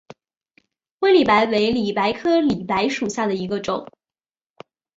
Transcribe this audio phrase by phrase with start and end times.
[0.99, 3.87] 灰里白为里白科里白属下的一个种。